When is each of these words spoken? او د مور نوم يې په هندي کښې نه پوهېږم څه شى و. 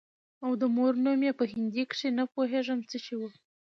او 0.45 0.51
د 0.61 0.63
مور 0.75 0.93
نوم 1.03 1.21
يې 1.27 1.31
په 1.39 1.45
هندي 1.51 1.83
کښې 1.91 2.09
نه 2.17 2.23
پوهېږم 2.33 2.79
څه 2.89 2.97
شى 3.05 3.15
و. 3.19 3.21